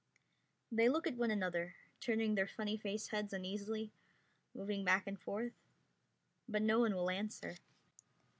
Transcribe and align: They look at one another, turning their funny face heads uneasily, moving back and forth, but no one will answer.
They 0.71 0.89
look 0.89 1.05
at 1.05 1.13
one 1.15 1.29
another, 1.29 1.75
turning 1.99 2.33
their 2.33 2.47
funny 2.47 2.75
face 2.75 3.09
heads 3.09 3.33
uneasily, 3.33 3.91
moving 4.55 4.83
back 4.83 5.05
and 5.05 5.21
forth, 5.21 5.53
but 6.49 6.63
no 6.63 6.79
one 6.79 6.95
will 6.95 7.11
answer. 7.11 7.55